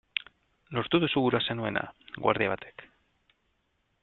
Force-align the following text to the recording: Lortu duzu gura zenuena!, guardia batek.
Lortu 0.77 1.01
duzu 1.03 1.23
gura 1.27 1.43
zenuena!, 1.49 1.85
guardia 2.27 2.51
batek. 2.57 2.89